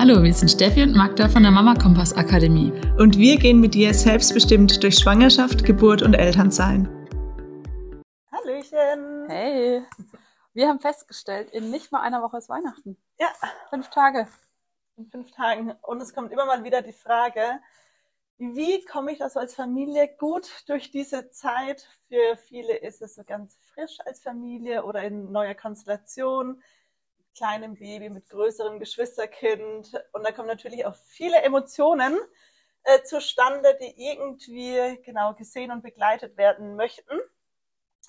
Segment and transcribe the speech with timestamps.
[0.00, 2.70] Hallo, wir sind Steffi und Magda von der Mama Kompass Akademie.
[3.00, 6.86] Und wir gehen mit dir selbstbestimmt durch Schwangerschaft, Geburt und Elternsein.
[8.30, 9.28] Hallöchen!
[9.28, 9.82] Hey!
[10.54, 12.96] Wir haben festgestellt, in nicht mal einer Woche ist Weihnachten.
[13.18, 13.26] Ja.
[13.70, 14.28] Fünf Tage.
[14.96, 15.74] In fünf Tagen.
[15.82, 17.58] Und es kommt immer mal wieder die Frage,
[18.38, 21.88] wie komme ich das als Familie gut durch diese Zeit?
[22.06, 26.62] Für viele ist es so ganz frisch als Familie oder in neuer Konstellation
[27.38, 29.92] kleinem Baby, mit größerem Geschwisterkind.
[30.12, 32.18] Und da kommen natürlich auch viele Emotionen
[32.82, 37.18] äh, zustande, die irgendwie genau gesehen und begleitet werden möchten.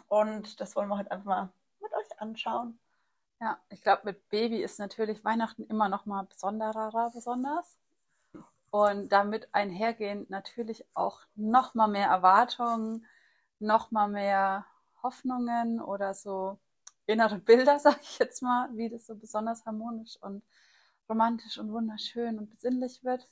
[0.08, 2.80] Und das wollen wir heute einfach mal mit euch anschauen.
[3.40, 7.78] Ja, ich glaube, mit Baby ist natürlich Weihnachten immer noch mal besonderer, besonders.
[8.72, 13.06] Und damit einhergehend natürlich auch noch mal mehr Erwartungen,
[13.60, 14.66] noch mal mehr
[15.02, 16.60] Hoffnungen oder so
[17.10, 20.44] innere Bilder, sage ich jetzt mal, wie das so besonders harmonisch und
[21.10, 23.28] romantisch und wunderschön und besinnlich wird.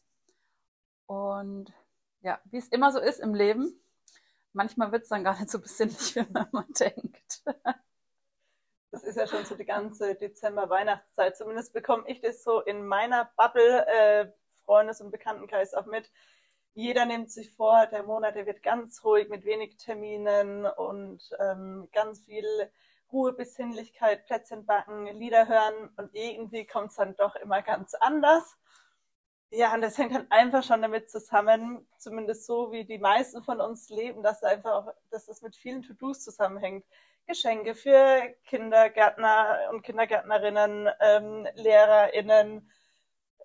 [1.05, 1.71] Und
[2.21, 3.79] ja, wie es immer so ist im Leben,
[4.51, 7.43] manchmal wird es dann gar nicht so besinnlich, wie man denkt.
[8.89, 11.35] Das ist ja schon so die ganze Dezember-Weihnachtszeit.
[11.35, 14.31] Zumindest bekomme ich das so in meiner Bubble, äh,
[14.63, 16.09] Freundes- und Bekanntenkreis auch mit.
[16.73, 21.89] Jeder nimmt sich vor, der Monat, der wird ganz ruhig mit wenig Terminen und ähm,
[21.91, 22.45] ganz viel
[23.11, 28.57] Ruhe, Besinnlichkeit, Plätzchen backen, Lieder hören und irgendwie kommt es dann doch immer ganz anders.
[29.49, 33.61] Ja, und das hängt dann einfach schon damit zusammen, zumindest so wie die meisten von
[33.61, 36.85] uns leben, dass einfach dass das mit vielen To-Dos zusammenhängt.
[37.27, 42.71] Geschenke für Kindergärtner und Kindergärtnerinnen, ähm, LehrerInnen,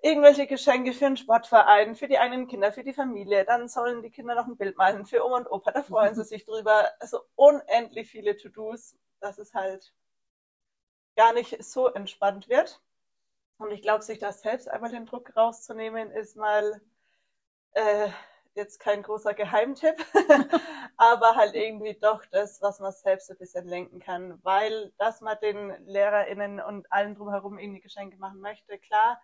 [0.02, 3.44] irgendwelche Geschenke für einen Sportverein, für die eigenen Kinder, für die Familie.
[3.44, 6.24] Dann sollen die Kinder noch ein Bild malen für Oma und Opa, da freuen sie
[6.24, 6.90] sich drüber.
[7.00, 9.92] Also unendlich viele To-Dos dass es halt
[11.16, 12.80] gar nicht so entspannt wird.
[13.58, 16.80] Und ich glaube, sich da selbst einmal den Druck rauszunehmen, ist mal
[17.74, 18.08] äh,
[18.54, 19.96] jetzt kein großer Geheimtipp,
[20.96, 25.38] aber halt irgendwie doch das, was man selbst ein bisschen lenken kann, weil dass man
[25.40, 29.20] den LehrerInnen und allen drumherum irgendwie Geschenke machen möchte, klar,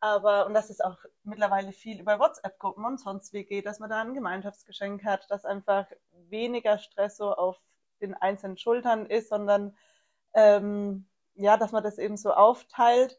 [0.00, 3.88] aber, und das ist auch mittlerweile viel über WhatsApp-Gruppen und sonst wie geht, dass man
[3.88, 5.86] da ein Gemeinschaftsgeschenk hat, dass einfach
[6.28, 7.56] weniger Stress so auf
[8.02, 9.76] den einzelnen Schultern ist, sondern
[10.34, 13.18] ähm, ja, dass man das eben so aufteilt.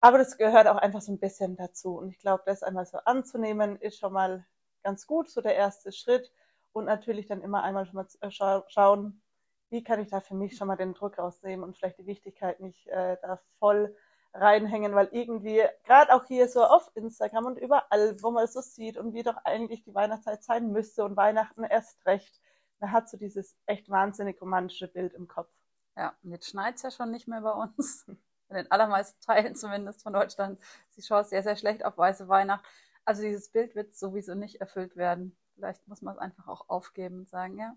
[0.00, 1.96] Aber das gehört auch einfach so ein bisschen dazu.
[1.96, 4.44] Und ich glaube, das einmal so anzunehmen, ist schon mal
[4.82, 6.32] ganz gut, so der erste Schritt.
[6.72, 9.22] Und natürlich dann immer einmal schon mal äh, scha schauen,
[9.70, 12.60] wie kann ich da für mich schon mal den Druck rausnehmen und vielleicht die Wichtigkeit
[12.60, 13.96] nicht äh, da voll
[14.34, 18.60] reinhängen, weil irgendwie, gerade auch hier so auf Instagram und überall, wo man es so
[18.60, 22.40] sieht und wie doch eigentlich die Weihnachtszeit sein müsste und Weihnachten erst recht,
[22.80, 25.50] man hat so dieses echt wahnsinnig romantische Bild im Kopf.
[25.96, 28.06] Ja, und jetzt schneit es ja schon nicht mehr bei uns.
[28.50, 30.60] In den allermeisten Teilen zumindest von Deutschland.
[30.90, 32.64] Sie schaut sehr, sehr schlecht auf weiße Weihnacht.
[33.04, 35.36] Also dieses Bild wird sowieso nicht erfüllt werden.
[35.54, 37.76] Vielleicht muss man es einfach auch aufgeben und sagen, ja,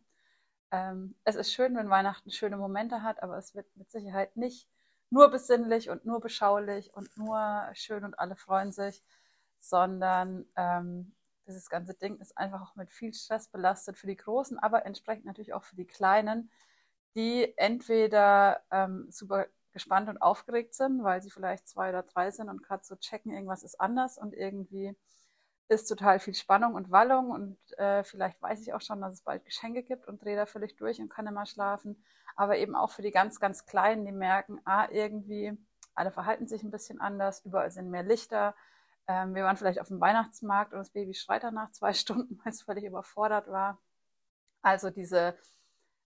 [0.71, 4.67] ähm, es ist schön, wenn Weihnachten schöne Momente hat, aber es wird mit Sicherheit nicht
[5.09, 9.03] nur besinnlich und nur beschaulich und nur schön und alle freuen sich,
[9.59, 11.13] sondern ähm,
[11.47, 15.25] dieses ganze Ding ist einfach auch mit viel Stress belastet für die Großen, aber entsprechend
[15.25, 16.51] natürlich auch für die Kleinen,
[17.15, 22.49] die entweder ähm, super gespannt und aufgeregt sind, weil sie vielleicht zwei oder drei sind
[22.49, 24.95] und gerade so checken, irgendwas ist anders und irgendwie
[25.69, 29.21] ist total viel Spannung und Wallung und äh, vielleicht weiß ich auch schon, dass es
[29.21, 32.01] bald Geschenke gibt und drehe da völlig durch und kann immer schlafen.
[32.35, 35.57] Aber eben auch für die ganz, ganz Kleinen, die merken, ah, irgendwie,
[35.93, 38.55] alle verhalten sich ein bisschen anders, überall sind mehr Lichter,
[39.07, 42.51] ähm, wir waren vielleicht auf dem Weihnachtsmarkt und das Baby schreit danach zwei Stunden, weil
[42.51, 43.79] es völlig überfordert war.
[44.61, 45.37] Also diese,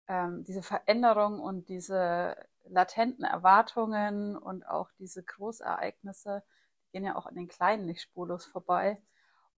[0.08, 6.42] ähm, diese Veränderung und diese latenten Erwartungen und auch diese Großereignisse
[6.92, 9.00] gehen ja auch an den Kleinen nicht spurlos vorbei.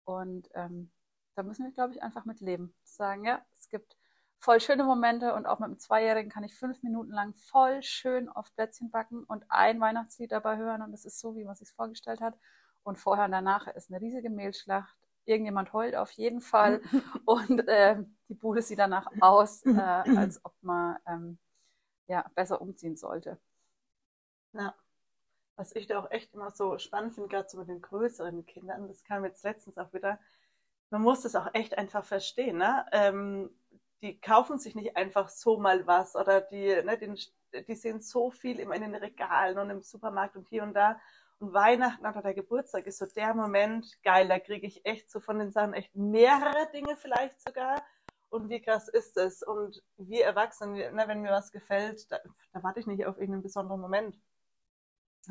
[0.05, 0.91] Und ähm,
[1.35, 2.75] da müssen wir, glaube ich, einfach mit leben.
[2.83, 3.97] Sagen, ja, es gibt
[4.39, 8.29] voll schöne Momente und auch mit einem Zweijährigen kann ich fünf Minuten lang voll schön
[8.29, 11.71] auf Plätzchen backen und ein Weihnachtslied dabei hören und es ist so, wie man sich
[11.71, 12.35] vorgestellt hat.
[12.83, 14.97] Und vorher und danach ist eine riesige Mehlschlacht.
[15.25, 16.81] Irgendjemand heult auf jeden Fall.
[17.25, 21.39] und äh, die Bude sieht danach aus, äh, als ob man ähm,
[22.07, 23.39] ja, besser umziehen sollte.
[24.53, 24.75] Ja.
[25.57, 28.89] Was ich da auch echt immer so spannend finde, gerade so mit den größeren Kindern,
[28.89, 30.19] das kam jetzt letztens auch wieder,
[30.89, 32.57] man muss das auch echt einfach verstehen.
[32.57, 32.87] Ne?
[32.93, 33.51] Ähm,
[34.03, 38.31] die kaufen sich nicht einfach so mal was oder die, ne, die, die sehen so
[38.31, 40.99] viel immer in den Regalen und im Supermarkt und hier und da
[41.41, 45.39] Weihnachten oder der Geburtstag ist so der Moment, geil, da kriege ich echt so von
[45.39, 47.83] den Sachen echt mehrere Dinge vielleicht sogar.
[48.29, 49.43] Und wie krass ist es?
[49.43, 52.19] Und wir Erwachsene, ne, wenn mir was gefällt, da,
[52.53, 54.21] da warte ich nicht auf irgendeinen besonderen Moment.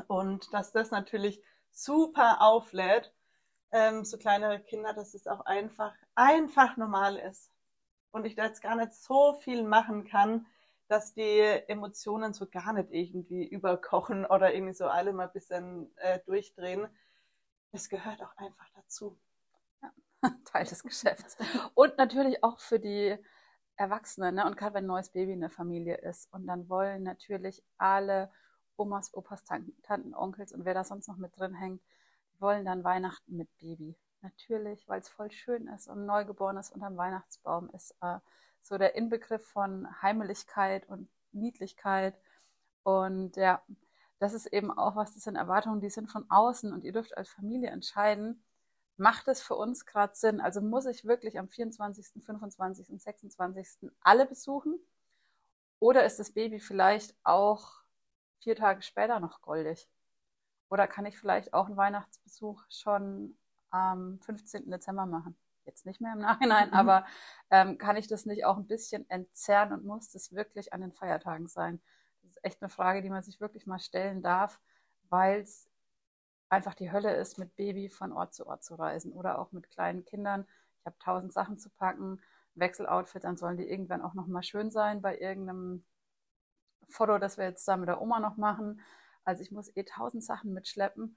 [0.08, 1.42] Und dass das natürlich
[1.72, 3.14] super auflädt.
[3.72, 7.52] Ähm, so kleinere Kinder, dass es auch einfach, einfach normal ist.
[8.12, 10.48] Und ich da jetzt gar nicht so viel machen kann,
[10.90, 15.96] dass die Emotionen so gar nicht irgendwie überkochen oder irgendwie so alle mal ein bisschen
[15.98, 16.88] äh, durchdrehen.
[17.72, 19.16] Das gehört auch einfach dazu.
[19.84, 19.92] Ja,
[20.46, 21.38] Teil des Geschäfts.
[21.76, 23.16] Und natürlich auch für die
[23.76, 24.46] Erwachsenen, ne?
[24.46, 26.28] und gerade wenn ein neues Baby in der Familie ist.
[26.34, 28.32] Und dann wollen natürlich alle
[28.76, 31.84] Omas, Opas, Tanten, Tanten, Onkels und wer da sonst noch mit drin hängt,
[32.40, 33.96] wollen dann Weihnachten mit Baby.
[34.22, 38.18] Natürlich, weil es voll schön ist und Neugeborenes unterm Weihnachtsbaum ist äh,
[38.62, 42.16] so der Inbegriff von Heimeligkeit und Niedlichkeit.
[42.84, 43.62] Und ja,
[44.20, 47.18] das ist eben auch was, das sind Erwartungen, die sind von außen und ihr dürft
[47.18, 48.44] als Familie entscheiden,
[49.00, 50.42] macht es für uns gerade Sinn?
[50.42, 52.90] Also muss ich wirklich am 24., 25.
[52.90, 53.90] und 26.
[54.02, 54.78] alle besuchen?
[55.80, 57.82] Oder ist das Baby vielleicht auch
[58.40, 59.90] vier Tage später noch goldig?
[60.70, 63.38] Oder kann ich vielleicht auch einen Weihnachtsbesuch schon
[63.70, 64.70] am 15.
[64.70, 65.38] Dezember machen?
[65.69, 66.74] Jetzt nicht mehr im Nachhinein, mhm.
[66.74, 67.06] aber
[67.51, 70.92] ähm, kann ich das nicht auch ein bisschen entzerren und muss das wirklich an den
[70.92, 71.80] Feiertagen sein?
[72.24, 74.60] Das ist echt eine Frage, die man sich wirklich mal stellen darf,
[75.10, 75.69] weil es
[76.50, 79.69] einfach die Hölle ist, mit Baby von Ort zu Ort zu reisen oder auch mit
[79.69, 80.48] kleinen Kindern.
[80.80, 82.19] Ich habe tausend Sachen zu packen,
[82.56, 85.86] Wechseloutfit, dann sollen die irgendwann auch nochmal schön sein bei irgendeinem
[86.88, 88.81] Foto, das wir jetzt da mit der Oma noch machen.
[89.24, 91.16] Also ich muss eh tausend Sachen mitschleppen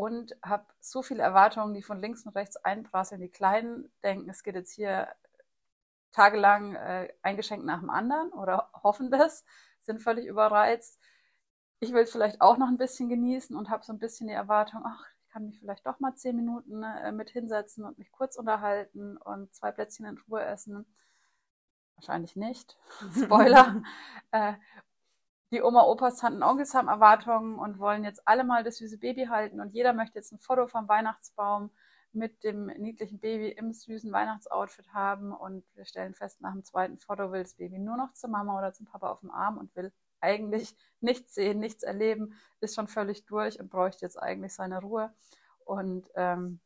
[0.00, 3.20] und habe so viele Erwartungen, die von links und rechts einprasseln.
[3.20, 5.08] Die Kleinen denken, es geht jetzt hier
[6.12, 9.44] tagelang äh, ein Geschenk nach dem anderen oder hoffen das,
[9.82, 11.00] sind völlig überreizt
[11.80, 14.34] ich will es vielleicht auch noch ein bisschen genießen und habe so ein bisschen die
[14.34, 18.12] Erwartung, ach, ich kann mich vielleicht doch mal zehn Minuten äh, mit hinsetzen und mich
[18.12, 20.84] kurz unterhalten und zwei Plätzchen in Ruhe essen.
[21.94, 22.76] Wahrscheinlich nicht.
[23.16, 23.82] Spoiler.
[24.30, 24.54] äh,
[25.50, 29.26] die Oma, Opas, Tanten, Onkels haben Erwartungen und wollen jetzt alle mal das süße Baby
[29.26, 31.70] halten und jeder möchte jetzt ein Foto vom Weihnachtsbaum
[32.12, 36.98] mit dem niedlichen Baby im süßen Weihnachtsoutfit haben und wir stellen fest, nach dem zweiten
[36.98, 39.74] Foto will das Baby nur noch zur Mama oder zum Papa auf dem Arm und
[39.76, 44.80] will eigentlich nichts sehen, nichts erleben, ist schon völlig durch und bräuchte jetzt eigentlich seine
[44.80, 45.12] Ruhe.
[45.64, 46.60] Und ähm,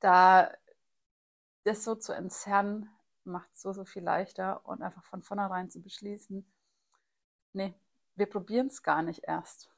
[0.00, 0.50] da
[1.64, 2.88] das so zu entzerren,
[3.24, 6.46] macht es so, so viel leichter und einfach von vornherein zu beschließen,
[7.54, 7.74] nee,
[8.16, 9.70] wir probieren es gar nicht erst.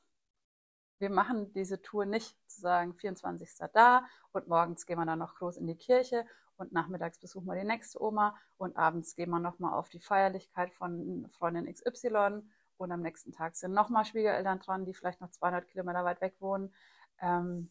[0.99, 3.51] Wir machen diese Tour nicht zu sagen, 24.
[3.73, 7.55] da und morgens gehen wir dann noch groß in die Kirche und nachmittags besuchen wir
[7.55, 12.43] die nächste Oma und abends gehen wir nochmal auf die Feierlichkeit von Freundin XY
[12.79, 16.37] und am nächsten Tag sind nochmal Schwiegereltern dran, die vielleicht noch 200 Kilometer weit weg
[16.41, 16.75] wohnen.
[17.21, 17.71] Ähm,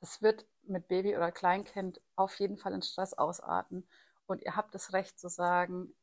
[0.00, 3.88] das wird mit Baby oder Kleinkind auf jeden Fall in Stress ausarten.
[4.26, 5.94] Und ihr habt das Recht zu sagen,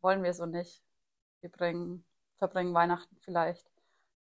[0.00, 0.82] wollen wir so nicht.
[1.40, 2.04] Wir bringen,
[2.38, 3.70] verbringen Weihnachten vielleicht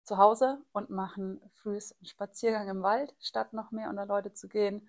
[0.05, 4.49] zu Hause und machen frühs einen Spaziergang im Wald, statt noch mehr unter Leute zu
[4.49, 4.89] gehen.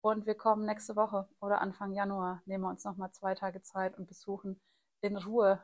[0.00, 3.96] Und wir kommen nächste Woche oder Anfang Januar, nehmen wir uns nochmal zwei Tage Zeit
[3.98, 4.60] und besuchen
[5.00, 5.60] in Ruhe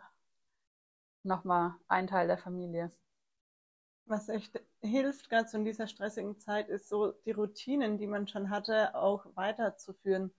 [1.22, 2.90] nochmal ein Teil der Familie.
[4.06, 8.26] Was echt hilft, gerade so in dieser stressigen Zeit, ist so die Routinen, die man
[8.26, 10.32] schon hatte, auch weiterzuführen.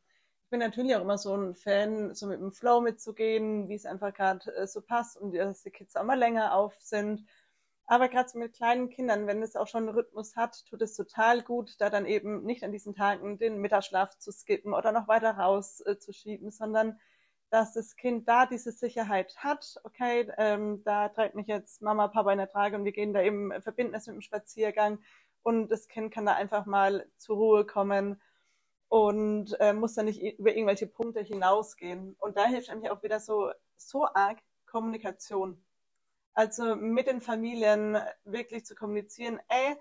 [0.54, 4.14] Bin natürlich auch immer so ein Fan, so mit dem Flow mitzugehen, wie es einfach
[4.14, 7.26] gerade äh, so passt und dass die Kids auch mal länger auf sind.
[7.88, 10.96] Aber gerade so mit kleinen Kindern, wenn es auch schon einen Rhythmus hat, tut es
[10.96, 15.08] total gut, da dann eben nicht an diesen Tagen den Mittagsschlaf zu skippen oder noch
[15.08, 17.00] weiter rauszuschieben, äh, sondern
[17.50, 22.32] dass das Kind da diese Sicherheit hat, okay, ähm, da trägt mich jetzt Mama, Papa
[22.32, 25.00] in der Trage und wir gehen da eben, äh, verbinden es mit dem Spaziergang
[25.42, 28.22] und das Kind kann da einfach mal zur Ruhe kommen
[28.94, 32.16] und äh, muss dann nicht über irgendwelche Punkte hinausgehen.
[32.20, 35.58] Und da hilft nämlich auch wieder so, so arg Kommunikation.
[36.36, 39.76] Also mit den Familien wirklich zu kommunizieren, ey,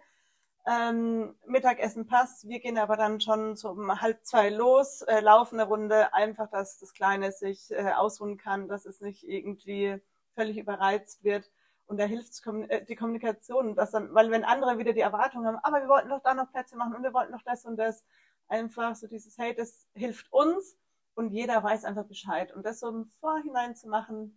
[0.67, 2.49] ähm, Mittagessen passt.
[2.49, 6.49] Wir gehen aber dann schon so um halb zwei los, äh, laufen eine Runde, einfach,
[6.49, 10.01] dass das Kleine sich äh, ausruhen kann, dass es nicht irgendwie
[10.35, 11.51] völlig überreizt wird.
[11.85, 15.59] Und da hilft äh, die Kommunikation, dass dann, weil wenn andere wieder die Erwartungen haben,
[15.63, 18.07] aber wir wollten doch da noch Plätze machen und wir wollten noch das und das,
[18.53, 20.77] einfach so dieses, hey, das hilft uns
[21.15, 22.53] und jeder weiß einfach Bescheid.
[22.53, 24.37] Und das so im Vorhinein zu machen,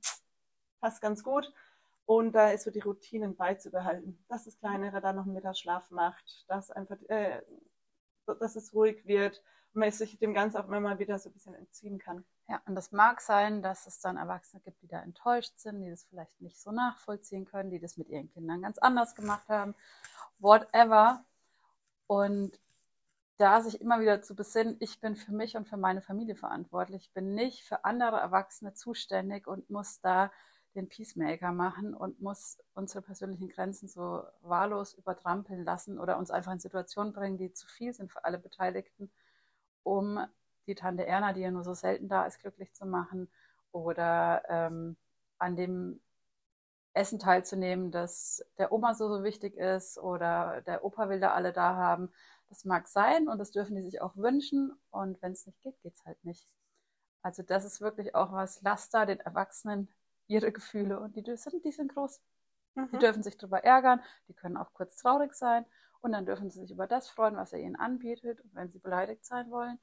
[0.80, 1.54] passt ganz gut.
[2.06, 6.46] Und da ist so die Routinen beizubehalten, dass das Kleinere dann noch einen Mittagsschlaf macht,
[6.48, 7.42] dass einfach, äh,
[8.40, 9.44] dass es ruhig wird
[9.74, 12.24] und man sich dem Ganzen auch immer wieder so ein bisschen entziehen kann.
[12.48, 15.90] Ja, und das mag sein, dass es dann Erwachsene gibt, die da enttäuscht sind, die
[15.90, 19.74] das vielleicht nicht so nachvollziehen können, die das mit ihren Kindern ganz anders gemacht haben,
[20.38, 21.26] whatever.
[22.08, 22.60] Und
[23.38, 27.04] da sich immer wieder zu besinnen, ich bin für mich und für meine Familie verantwortlich,
[27.04, 30.32] ich bin nicht für andere Erwachsene zuständig und muss da
[30.76, 36.52] den Peacemaker machen und muss unsere persönlichen Grenzen so wahllos übertrampeln lassen oder uns einfach
[36.52, 39.10] in Situationen bringen, die zu viel sind für alle Beteiligten,
[39.84, 40.20] um
[40.68, 43.30] die Tante Erna, die ja nur so selten da ist, glücklich zu machen
[43.72, 44.98] oder ähm,
[45.38, 46.02] an dem
[46.96, 51.52] Essen teilzunehmen, das der Oma so, so wichtig ist oder der Opa will da alle
[51.54, 52.12] da haben.
[52.48, 55.80] Das mag sein und das dürfen die sich auch wünschen und wenn es nicht geht,
[55.82, 56.48] geht es halt nicht.
[57.22, 59.90] Also das ist wirklich auch was, lasst da den Erwachsenen
[60.28, 62.22] ihre Gefühle und die sind, die sind groß.
[62.76, 62.90] Mhm.
[62.92, 65.66] Die dürfen sich darüber ärgern, die können auch kurz traurig sein
[66.02, 68.40] und dann dürfen sie sich über das freuen, was er ihnen anbietet.
[68.42, 69.80] Und wenn sie beleidigt sein wollen,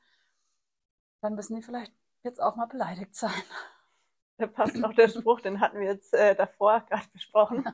[1.21, 1.93] dann müssen die vielleicht
[2.23, 3.43] jetzt auch mal beleidigt sein.
[4.39, 7.69] Da passt noch der Spruch, den hatten wir jetzt äh, davor gerade besprochen.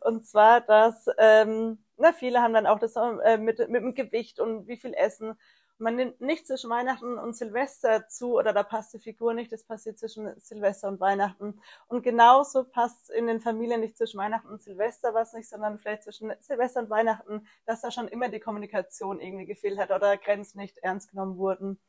[0.00, 4.40] Und zwar, dass ähm, na, viele haben dann auch das äh, mit, mit dem Gewicht
[4.40, 5.34] und wie viel Essen.
[5.78, 9.64] Man nimmt nicht zwischen Weihnachten und Silvester zu oder da passt die Figur nicht, das
[9.64, 11.60] passiert zwischen Silvester und Weihnachten.
[11.88, 16.04] Und genauso passt in den Familien nicht zwischen Weihnachten und Silvester was nicht, sondern vielleicht
[16.04, 20.58] zwischen Silvester und Weihnachten, dass da schon immer die Kommunikation irgendwie gefehlt hat oder Grenzen
[20.58, 21.80] nicht ernst genommen wurden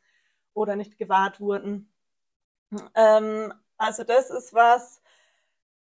[0.55, 1.91] oder nicht gewahrt wurden.
[2.96, 5.01] Ähm, also das ist was,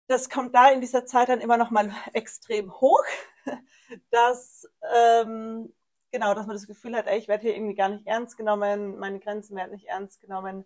[0.07, 3.03] das kommt da in dieser Zeit dann immer noch mal extrem hoch,
[4.11, 5.73] dass ähm,
[6.11, 8.97] genau, dass man das Gefühl hat, ey, ich werde hier irgendwie gar nicht ernst genommen,
[8.97, 10.65] meine Grenzen werden nicht ernst genommen.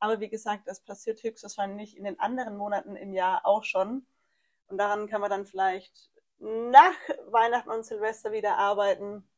[0.00, 4.06] Aber wie gesagt, das passiert höchstwahrscheinlich in den anderen Monaten im Jahr auch schon.
[4.68, 6.94] Und daran kann man dann vielleicht nach
[7.30, 9.28] Weihnachten und Silvester wieder arbeiten.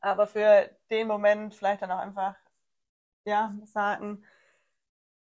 [0.00, 2.34] Aber für den Moment vielleicht dann auch einfach,
[3.24, 4.24] ja, sagen,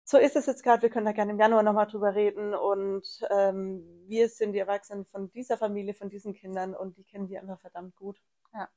[0.10, 3.06] so ist es jetzt gerade, wir können da gerne im Januar nochmal drüber reden und
[3.30, 7.40] ähm, wir sind die Erwachsenen von dieser Familie, von diesen Kindern und die kennen wir
[7.40, 8.20] einfach verdammt gut.
[8.52, 8.68] Ja.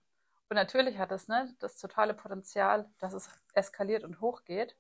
[0.51, 4.77] Und natürlich hat es ne, das totale Potenzial, dass es eskaliert und hochgeht,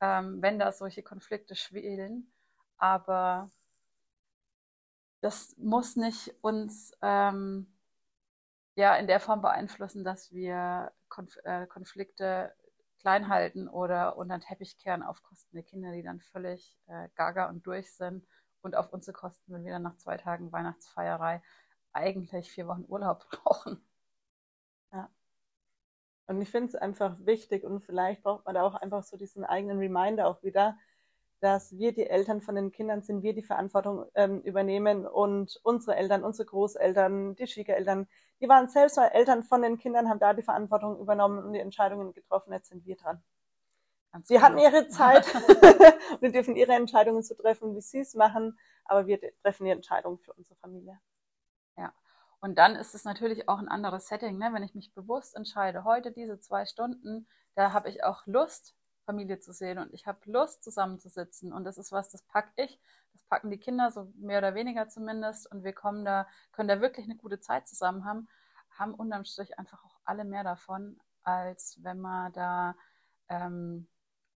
[0.00, 2.30] ähm, wenn da solche Konflikte schwelen.
[2.76, 3.50] Aber
[5.22, 7.66] das muss nicht uns ähm,
[8.76, 12.54] ja in der Form beeinflussen, dass wir Konf äh, Konflikte
[13.00, 17.08] klein halten oder unter den Teppich kehren auf Kosten der Kinder, die dann völlig äh,
[17.14, 18.26] gaga und durch sind
[18.62, 21.42] und auf unsere Kosten, wenn wir dann nach zwei Tagen Weihnachtsfeierei
[21.92, 23.82] eigentlich vier Wochen Urlaub brauchen.
[24.92, 25.10] Ja.
[26.26, 29.44] Und ich finde es einfach wichtig und vielleicht braucht man da auch einfach so diesen
[29.44, 30.78] eigenen Reminder auch wieder,
[31.40, 35.96] dass wir die Eltern von den Kindern sind, wir die Verantwortung ähm, übernehmen und unsere
[35.96, 38.06] Eltern, unsere Großeltern, die Schwiegereltern,
[38.40, 41.60] die waren selbst mal Eltern von den Kindern, haben da die Verantwortung übernommen und die
[41.60, 42.52] Entscheidungen getroffen.
[42.52, 43.22] Jetzt sind wir dran.
[44.12, 48.14] Ganz sie hatten ihre Zeit und wir dürfen ihre Entscheidungen so treffen, wie sie es
[48.14, 50.98] machen, aber wir treffen die Entscheidungen für unsere Familie.
[51.76, 51.92] Ja.
[52.40, 54.50] Und dann ist es natürlich auch ein anderes Setting, ne?
[54.52, 59.38] wenn ich mich bewusst entscheide, heute diese zwei Stunden, da habe ich auch Lust, Familie
[59.38, 61.52] zu sehen und ich habe Lust, zusammenzusitzen.
[61.52, 62.80] Und das ist was, das packe ich,
[63.12, 65.50] das packen die Kinder, so mehr oder weniger zumindest.
[65.50, 68.28] Und wir kommen da, können da wirklich eine gute Zeit zusammen haben,
[68.70, 72.76] haben unterm Strich einfach auch alle mehr davon, als wenn man da
[73.28, 73.88] ähm,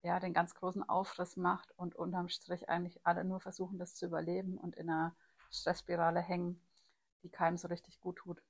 [0.04, 4.06] ja, den ganz großen Aufriss macht und unterm Strich eigentlich alle nur versuchen, das zu
[4.06, 5.16] überleben und in einer
[5.50, 6.62] Stressspirale hängen,
[7.24, 8.42] die keinem so richtig gut tut.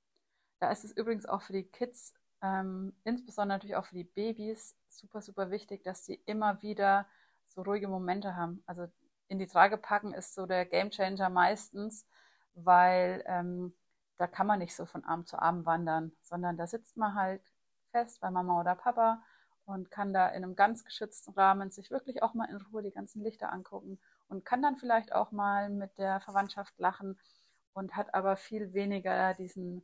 [0.58, 4.76] Da ist es übrigens auch für die Kids ähm, insbesondere natürlich auch für die Babys
[4.88, 7.06] super, super wichtig, dass die immer wieder
[7.46, 8.62] so ruhige Momente haben.
[8.66, 8.86] Also
[9.28, 12.06] in die Trage packen ist so der Gamechanger meistens,
[12.54, 13.72] weil ähm,
[14.18, 17.42] da kann man nicht so von Arm zu Arm wandern, sondern da sitzt man halt
[17.92, 19.22] fest bei Mama oder Papa
[19.64, 22.90] und kann da in einem ganz geschützten Rahmen sich wirklich auch mal in Ruhe die
[22.90, 23.98] ganzen Lichter angucken
[24.28, 27.18] und kann dann vielleicht auch mal mit der Verwandtschaft lachen
[27.72, 29.82] und hat aber viel weniger diesen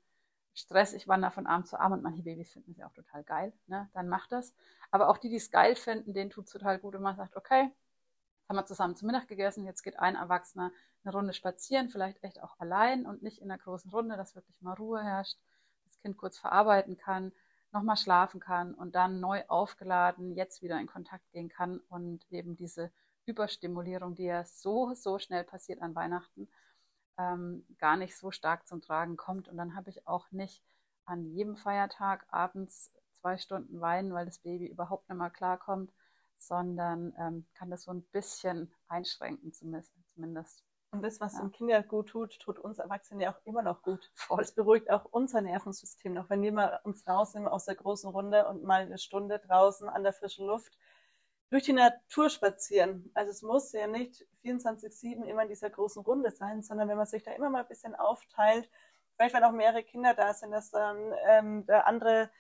[0.61, 3.25] Stress, ich wandere von Arm zu Arm und manche Babys finden es ja auch total
[3.25, 3.89] geil, ne?
[3.93, 4.55] dann macht das.
[4.91, 7.37] Aber auch die, die es geil finden, denen tut es total gut, wenn man sagt,
[7.37, 7.71] okay,
[8.49, 10.73] haben wir zusammen zu Mittag gegessen, jetzt geht ein Erwachsener
[11.05, 14.61] eine Runde spazieren, vielleicht echt auch allein und nicht in einer großen Runde, dass wirklich
[14.61, 15.39] mal Ruhe herrscht,
[15.87, 17.33] das Kind kurz verarbeiten kann,
[17.73, 22.57] nochmal schlafen kann und dann neu aufgeladen jetzt wieder in Kontakt gehen kann und eben
[22.57, 22.91] diese
[23.27, 26.49] Überstimulierung, die ja so, so schnell passiert an Weihnachten,
[27.19, 29.49] ähm, gar nicht so stark zum Tragen kommt.
[29.49, 30.63] Und dann habe ich auch nicht
[31.05, 35.93] an jedem Feiertag abends zwei Stunden weinen, weil das Baby überhaupt nicht mal klarkommt,
[36.39, 40.65] sondern ähm, kann das so ein bisschen einschränken zumindest.
[40.93, 41.41] Und das, was ja.
[41.41, 44.11] dem Kind gut tut, tut uns Erwachsenen ja auch immer noch gut.
[44.15, 44.41] Voll.
[44.41, 46.29] Es beruhigt auch unser Nervensystem noch.
[46.29, 50.03] Wenn wir mal uns rausnehmen aus der großen Runde und mal eine Stunde draußen an
[50.03, 50.77] der frischen Luft
[51.51, 53.11] durch die Natur spazieren.
[53.15, 57.07] Also es muss ja nicht 24-7 immer in dieser großen Runde sein, sondern wenn man
[57.07, 58.71] sich da immer mal ein bisschen aufteilt,
[59.17, 62.31] vielleicht wenn auch mehrere Kinder da sind, dass dann ähm, der andere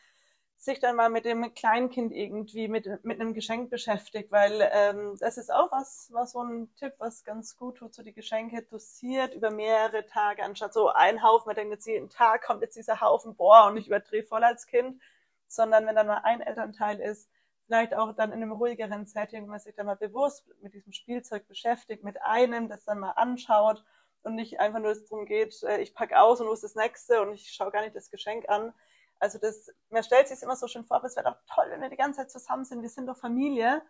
[0.60, 5.38] sich dann mal mit dem Kleinkind irgendwie mit, mit einem Geschenk beschäftigt, weil ähm, das
[5.38, 9.34] ist auch was, was so ein Tipp, was ganz gut tut, so die Geschenke dosiert
[9.34, 13.00] über mehrere Tage, anstatt so ein Haufen, man denkt jetzt jeden Tag kommt jetzt dieser
[13.00, 15.00] Haufen, boah, und ich überdrehe voll als Kind,
[15.48, 17.30] sondern wenn dann mal ein Elternteil ist,
[17.70, 20.92] vielleicht auch dann in einem ruhigeren Setting, wenn man sich dann mal bewusst mit diesem
[20.92, 23.84] Spielzeug beschäftigt, mit einem, das dann mal anschaut
[24.24, 27.22] und nicht einfach nur darum geht, äh, ich packe aus und wo ist das nächste
[27.22, 28.72] und ich schaue gar nicht das Geschenk an,
[29.20, 31.80] also das, man stellt sich immer so schön vor, aber es wäre doch toll, wenn
[31.80, 32.82] wir die ganze Zeit zusammen sind.
[32.82, 33.82] Wir sind doch Familie.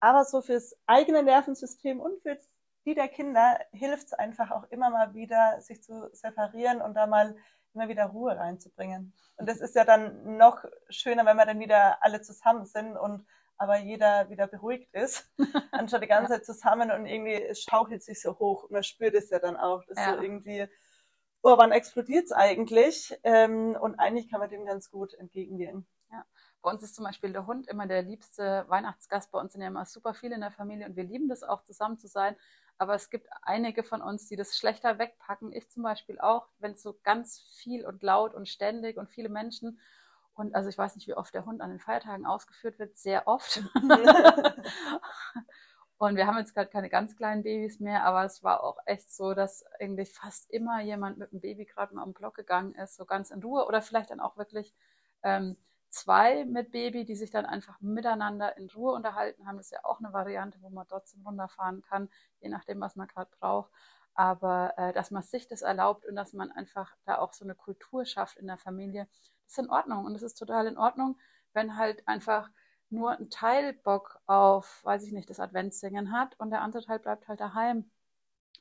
[0.00, 2.38] Aber so fürs eigene Nervensystem und für
[2.84, 7.06] die der Kinder hilft es einfach auch immer mal wieder, sich zu separieren und da
[7.06, 7.36] mal
[7.74, 9.12] immer wieder Ruhe reinzubringen.
[9.36, 13.26] Und das ist ja dann noch schöner, wenn wir dann wieder alle zusammen sind und
[13.56, 15.30] aber jeder wieder beruhigt ist,
[15.72, 18.64] anstatt die ganze Zeit zusammen und irgendwie schaukelt sich so hoch.
[18.64, 20.16] Und man spürt es ja dann auch, dass ja.
[20.16, 20.68] so irgendwie
[21.44, 23.14] oh, wann explodiert es eigentlich?
[23.22, 25.86] Ähm, und eigentlich kann man dem ganz gut entgegenwirken.
[26.10, 26.24] Ja.
[26.62, 29.30] Bei uns ist zum Beispiel der Hund immer der liebste Weihnachtsgast.
[29.30, 31.62] Bei uns sind ja immer super viele in der Familie und wir lieben das auch,
[31.62, 32.34] zusammen zu sein.
[32.78, 35.52] Aber es gibt einige von uns, die das schlechter wegpacken.
[35.52, 39.28] Ich zum Beispiel auch, wenn es so ganz viel und laut und ständig und viele
[39.28, 39.78] Menschen.
[40.34, 43.28] Und also ich weiß nicht, wie oft der Hund an den Feiertagen ausgeführt wird, sehr
[43.28, 43.62] oft.
[45.96, 49.10] Und wir haben jetzt gerade keine ganz kleinen Babys mehr, aber es war auch echt
[49.14, 52.96] so, dass eigentlich fast immer jemand mit dem Baby gerade mal am Block gegangen ist,
[52.96, 53.66] so ganz in Ruhe.
[53.66, 54.74] Oder vielleicht dann auch wirklich
[55.22, 55.56] ähm,
[55.94, 59.56] zwei mit Baby, die sich dann einfach miteinander in Ruhe unterhalten haben.
[59.56, 62.08] Das ist ja auch eine Variante, wo man trotzdem runterfahren kann,
[62.40, 63.70] je nachdem, was man gerade braucht.
[64.14, 67.54] Aber äh, dass man sich das erlaubt und dass man einfach da auch so eine
[67.54, 69.08] Kultur schafft in der Familie,
[69.46, 70.04] ist in Ordnung.
[70.04, 71.16] Und es ist total in Ordnung,
[71.52, 72.50] wenn halt einfach
[72.90, 76.98] nur ein Teil Bock auf, weiß ich nicht, das Adventssingen hat und der andere Teil
[76.98, 77.90] bleibt halt daheim.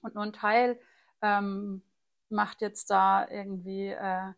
[0.01, 0.79] Und nur ein Teil
[1.21, 1.83] ähm,
[2.29, 4.33] macht jetzt da irgendwie äh,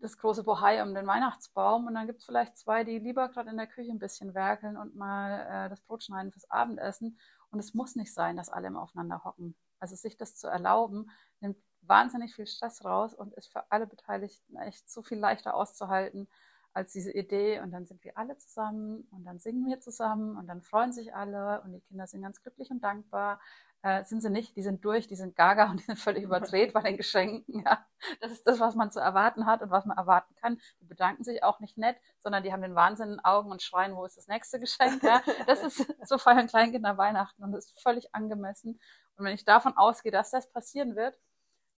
[0.00, 3.50] das große Bohai um den Weihnachtsbaum und dann gibt es vielleicht zwei, die lieber gerade
[3.50, 7.18] in der Küche ein bisschen werkeln und mal äh, das Brot schneiden fürs Abendessen.
[7.50, 9.56] Und es muss nicht sein, dass alle im Aufeinander hocken.
[9.80, 14.56] Also sich das zu erlauben, nimmt wahnsinnig viel Stress raus und ist für alle Beteiligten
[14.56, 16.28] echt so viel leichter auszuhalten,
[16.74, 20.46] als diese Idee und dann sind wir alle zusammen und dann singen wir zusammen und
[20.46, 23.40] dann freuen sich alle und die Kinder sind ganz glücklich und dankbar.
[23.82, 26.72] Äh, sind sie nicht, die sind durch, die sind gaga und die sind völlig überdreht
[26.72, 27.62] bei den Geschenken.
[27.64, 27.86] Ja.
[28.20, 30.60] Das ist das, was man zu erwarten hat und was man erwarten kann.
[30.80, 33.94] Die bedanken sich auch nicht nett, sondern die haben den Wahnsinn in Augen und schreien,
[33.94, 35.02] wo ist das nächste Geschenk?
[35.02, 35.22] Ja.
[35.46, 38.80] Das ist so feiern Kleinkinder Weihnachten und das ist völlig angemessen.
[39.16, 41.18] Und wenn ich davon ausgehe, dass das passieren wird,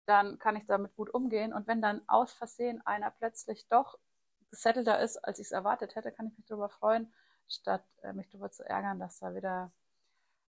[0.06, 1.52] dann kann ich damit gut umgehen.
[1.52, 3.98] Und wenn dann aus Versehen einer plötzlich doch
[4.50, 7.12] gesettelter ist, als ich es erwartet hätte, kann ich mich darüber freuen,
[7.48, 9.70] statt äh, mich darüber zu ärgern, dass da wieder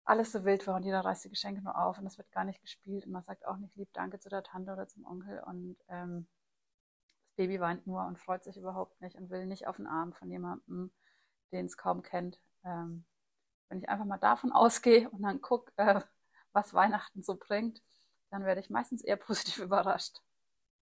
[0.07, 2.45] alles so wild war und jeder reißt die Geschenke nur auf und es wird gar
[2.45, 5.41] nicht gespielt und man sagt auch nicht lieb Danke zu der Tante oder zum Onkel
[5.41, 6.27] und ähm,
[7.25, 10.13] das Baby weint nur und freut sich überhaupt nicht und will nicht auf den Arm
[10.13, 10.91] von jemandem,
[11.51, 12.39] den es kaum kennt.
[12.63, 13.05] Ähm,
[13.69, 16.01] wenn ich einfach mal davon ausgehe und dann gucke, äh,
[16.53, 17.83] was Weihnachten so bringt,
[18.29, 20.21] dann werde ich meistens eher positiv überrascht.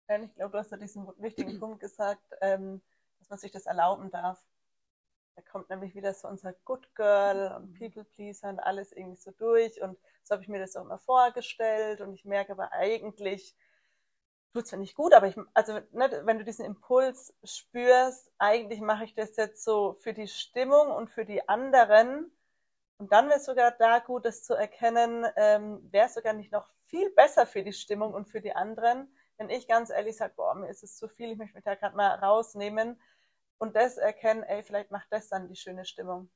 [0.07, 2.81] Ich glaube, du hast ja diesen wichtigen Punkt gesagt, ähm,
[3.19, 4.43] dass man sich das erlauben darf.
[5.35, 7.79] Da kommt nämlich wieder so unser Good Girl und mhm.
[7.79, 9.81] People Pleaser und alles irgendwie so durch.
[9.81, 11.99] Und so habe ich mir das auch immer vorgestellt.
[12.01, 13.55] Und ich merke aber eigentlich,
[14.53, 18.79] tut es mir nicht gut, aber ich, also ne, wenn du diesen Impuls spürst, eigentlich
[18.79, 22.31] mache ich das jetzt so für die Stimmung und für die anderen.
[22.97, 26.53] Und dann wäre es sogar da gut, das zu erkennen, ähm, wäre es sogar nicht
[26.53, 30.33] noch viel besser für die Stimmung und für die anderen, wenn ich ganz ehrlich sage,
[30.37, 32.97] boah, mir ist es zu viel, ich möchte mich da gerade mal rausnehmen
[33.57, 36.29] und das erkennen, ey, vielleicht macht das dann die schöne Stimmung.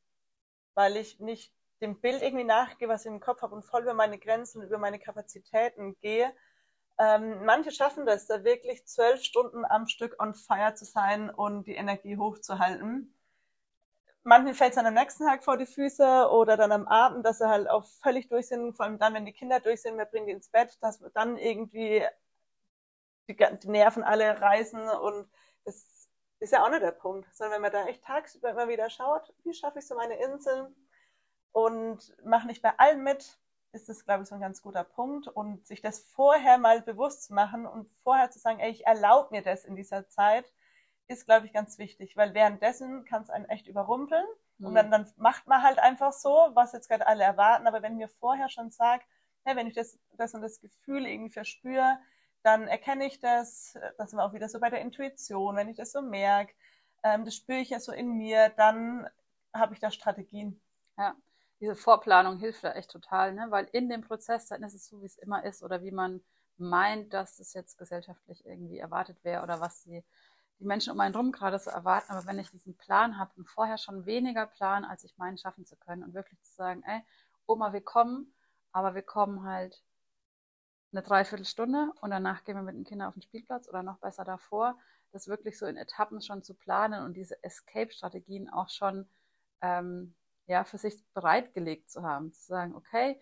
[0.74, 3.94] Weil ich nicht dem Bild irgendwie nachgehe, was ich im Kopf habe und voll über
[3.94, 6.34] meine Grenzen, über meine Kapazitäten gehe.
[6.98, 11.66] Ähm, manche schaffen das, da wirklich zwölf Stunden am Stück on fire zu sein und
[11.66, 13.14] die Energie hochzuhalten.
[14.24, 17.38] Manchen fällt es dann am nächsten Tag vor die Füße oder dann am Abend, dass
[17.38, 20.06] sie halt auch völlig durch sind, vor allem dann, wenn die Kinder durch sind, wir
[20.06, 22.06] bringen die ins Bett, dass wir dann irgendwie
[23.30, 25.30] die, die Nerven alle reißen und
[25.64, 25.99] das
[26.40, 29.34] ist ja auch nicht der Punkt, sondern wenn man da echt tagsüber immer wieder schaut,
[29.44, 30.74] wie schaffe ich so meine Inseln
[31.52, 33.40] und mache nicht bei allen mit,
[33.72, 35.28] ist das, glaube ich, so ein ganz guter Punkt.
[35.28, 39.30] Und sich das vorher mal bewusst zu machen und vorher zu sagen, ey, ich erlaube
[39.32, 40.52] mir das in dieser Zeit,
[41.08, 44.26] ist, glaube ich, ganz wichtig, weil währenddessen kann es einen echt überrumpeln.
[44.58, 44.66] Mhm.
[44.68, 47.68] Und dann, dann macht man halt einfach so, was jetzt gerade alle erwarten.
[47.68, 49.06] Aber wenn mir vorher schon sagt,
[49.44, 52.00] hey, wenn ich das, das und das Gefühl irgendwie verspüre,
[52.44, 55.92] dann erkenne ich das, das war auch wieder so bei der Intuition, wenn ich das
[55.92, 56.54] so merke,
[57.04, 59.08] ähm, das spüre ich ja so in mir, dann
[59.54, 60.60] habe ich da Strategien.
[60.98, 61.16] Ja,
[61.60, 63.48] diese Vorplanung hilft da echt total, ne?
[63.50, 66.22] weil in dem Prozess, dann ist es so, wie es immer ist oder wie man
[66.58, 70.04] meint, dass es jetzt gesellschaftlich irgendwie erwartet wäre oder was die,
[70.60, 72.12] die Menschen um einen drum gerade so erwarten.
[72.12, 75.66] Aber wenn ich diesen Plan habe und vorher schon weniger Plan, als ich meinen schaffen
[75.66, 77.02] zu können und wirklich zu sagen, ey,
[77.48, 78.34] Oma, wir kommen,
[78.72, 79.82] aber wir kommen halt
[80.92, 84.26] eine Dreiviertelstunde und danach gehen wir mit den Kindern auf den Spielplatz oder noch besser
[84.26, 84.78] davor,
[85.12, 89.08] das wirklich so in Etappen schon zu planen und diese Escape-Strategien auch schon
[89.62, 90.14] ähm,
[90.48, 92.34] ja, für sich bereitgelegt zu haben.
[92.34, 93.20] Zu sagen, okay,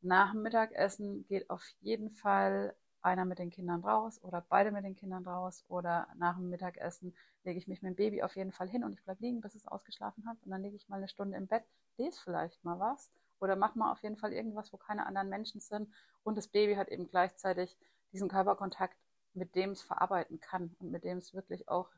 [0.00, 4.84] nach dem Mittagessen geht auf jeden Fall einer mit den Kindern raus oder beide mit
[4.84, 8.52] den Kindern raus oder nach dem Mittagessen lege ich mich mit dem Baby auf jeden
[8.52, 10.96] Fall hin und ich bleibe liegen, bis es ausgeschlafen hat und dann lege ich mal
[10.96, 11.64] eine Stunde im Bett,
[11.96, 15.60] lese vielleicht mal was oder mach mal auf jeden Fall irgendwas, wo keine anderen Menschen
[15.60, 17.76] sind und das Baby hat eben gleichzeitig
[18.12, 18.96] diesen Körperkontakt,
[19.34, 21.88] mit dem es verarbeiten kann und mit dem es wirklich auch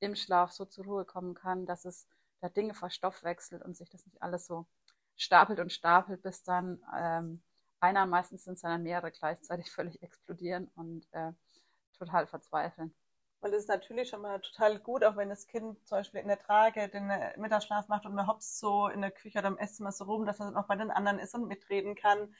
[0.00, 2.06] im Schlaf so zur Ruhe kommen kann, dass es
[2.40, 4.66] da Dinge verstoffwechselt und sich das nicht alles so
[5.16, 7.42] stapelt und stapelt, bis dann ähm,
[7.80, 11.32] einer, meistens sind es dann mehrere gleichzeitig völlig explodieren und äh,
[11.98, 12.94] total verzweifeln.
[13.42, 16.28] Weil das ist natürlich schon mal total gut, auch wenn das Kind zum Beispiel in
[16.28, 19.90] der Trage den Mittagsschlaf macht und man hopst so in der Küche oder am Esszimmer
[19.90, 22.32] so rum, dass dann auch bei den anderen ist und mitreden kann.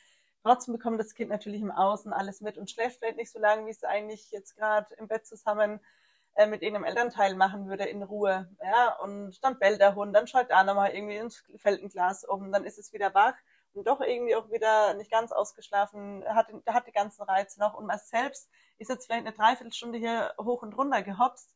[0.45, 3.67] Trotzdem bekommt das Kind natürlich im Außen alles mit und schläft vielleicht nicht so lange,
[3.67, 5.81] wie es eigentlich jetzt gerade im Bett zusammen
[6.35, 8.49] äh, mit irgendeinem Elternteil machen würde in Ruhe.
[8.63, 12.25] Ja, und dann bellt der Hund, dann schaltet da nochmal irgendwie ins fällt ein Glas
[12.25, 13.35] um, dann ist es wieder wach
[13.75, 17.99] doch irgendwie auch wieder nicht ganz ausgeschlafen, hat, hat die ganzen Reize noch und man
[17.99, 21.55] selbst ist jetzt vielleicht eine Dreiviertelstunde hier hoch und runter gehopst,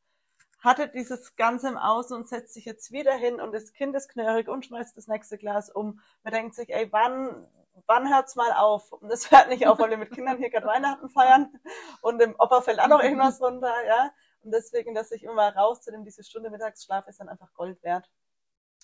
[0.61, 4.09] hatte dieses Ganze im Außen und setzt sich jetzt wieder hin und das Kind ist
[4.09, 6.01] knörig und schmeißt das nächste Glas um.
[6.25, 7.47] Man denkt sich, ey, wann,
[7.87, 8.91] wann hört's mal auf?
[8.93, 11.53] Und das hört nicht auf, weil wir mit Kindern hier gerade Weihnachten feiern
[12.01, 14.11] und im Opa fällt auch noch irgendwas runter, ja.
[14.43, 18.09] Und deswegen, dass ich immer rauszunehmen, diese Stunde Mittagsschlaf ist dann einfach Gold wert.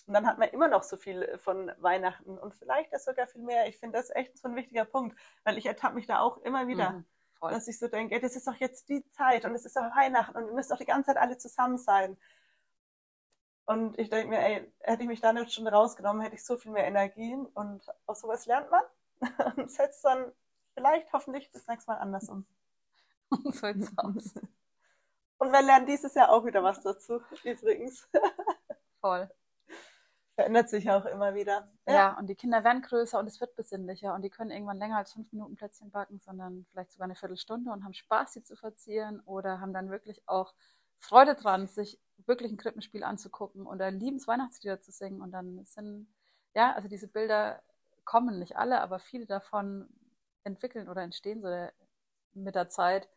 [0.05, 3.41] Und dann hat man immer noch so viel von Weihnachten und vielleicht ist sogar viel
[3.41, 3.69] mehr.
[3.69, 6.67] Ich finde das echt so ein wichtiger Punkt, weil ich ertappe mich da auch immer
[6.67, 7.05] wieder, mhm,
[7.39, 10.35] dass ich so denke, das ist doch jetzt die Zeit und es ist doch Weihnachten
[10.35, 12.17] und wir müssen doch die ganze Zeit alle zusammen sein.
[13.65, 16.57] Und ich denke mir, ey, hätte ich mich da eine Stunde rausgenommen, hätte ich so
[16.57, 18.83] viel mehr Energie und aus sowas lernt man
[19.55, 20.33] und setzt dann
[20.73, 22.45] vielleicht hoffentlich das nächste Mal anders um.
[23.53, 24.33] so jetzt aus.
[25.37, 28.09] Und wir lernen dieses Jahr auch wieder was dazu, übrigens.
[28.99, 29.29] Voll
[30.35, 31.67] verändert sich auch immer wieder.
[31.87, 31.93] Ja.
[31.93, 32.17] ja.
[32.17, 35.13] und die Kinder werden größer und es wird besinnlicher und die können irgendwann länger als
[35.13, 39.19] fünf Minuten Plätzchen backen, sondern vielleicht sogar eine Viertelstunde und haben Spaß, sie zu verzieren
[39.21, 40.53] oder haben dann wirklich auch
[40.99, 46.07] Freude dran, sich wirklich ein Krippenspiel anzugucken oder liebens Weihnachtslieder zu singen und dann sind,
[46.55, 47.61] ja, also diese Bilder
[48.05, 49.89] kommen nicht alle, aber viele davon
[50.43, 51.67] entwickeln oder entstehen so
[52.33, 53.07] mit der Zeit.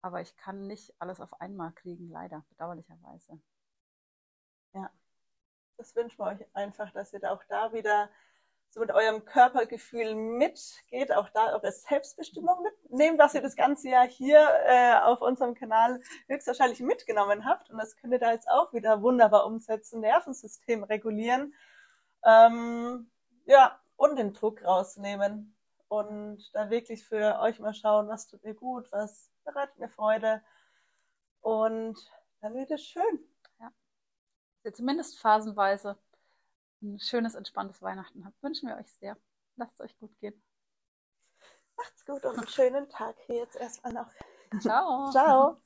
[0.00, 3.40] Aber ich kann nicht alles auf einmal kriegen, leider, bedauerlicherweise.
[4.74, 4.90] Ja
[5.76, 8.08] das wünschen wir euch einfach, dass ihr da auch da wieder
[8.72, 14.06] so mit eurem Körpergefühl mitgeht, auch da eure Selbstbestimmung mitnehmt, was ihr das ganze Jahr
[14.06, 17.68] hier äh, auf unserem Kanal höchstwahrscheinlich mitgenommen habt.
[17.70, 21.54] Und das könnt ihr da jetzt auch wieder wunderbar umsetzen, Nervensystem regulieren.
[22.24, 23.10] Ähm,
[23.44, 25.54] ja, und den Druck rausnehmen.
[25.88, 30.42] Und da wirklich für euch mal schauen, was tut mir gut, was bereitet mir Freude.
[31.42, 31.98] Und
[32.40, 33.31] dann wird es schön
[34.64, 35.96] ihr zumindest phasenweise
[36.82, 38.42] ein schönes, entspanntes Weihnachten habt.
[38.42, 39.16] Wünschen wir euch sehr.
[39.56, 40.42] Lasst es euch gut gehen.
[41.76, 44.10] Macht's gut und einen schönen Tag hier jetzt erstmal noch.
[44.60, 45.10] Ciao.
[45.12, 45.56] Ciao.